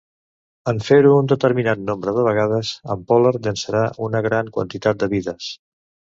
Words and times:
En 0.71 0.79
fer-ho 0.85 1.11
un 1.23 1.29
determinat 1.31 1.83
nombre 1.89 2.13
de 2.15 2.23
vegades, 2.29 2.73
en 2.95 3.05
Polar 3.13 3.35
llançarà 3.37 3.85
una 4.09 4.25
gran 4.31 4.53
quantitat 4.59 5.05
de 5.07 5.13
vides. 5.15 5.55